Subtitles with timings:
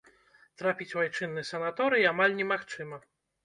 [0.61, 3.05] Трапіць у айчынны санаторый амаль немагчыма.